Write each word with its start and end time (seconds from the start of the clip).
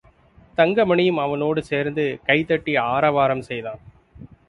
தங்கமணியும் 0.57 1.19
அவனோடு 1.19 1.63
சேர்ந்து 1.63 2.05
கைதட்டி 2.25 2.75
ஆரவாரம் 2.91 3.41
செய்தான். 3.41 3.81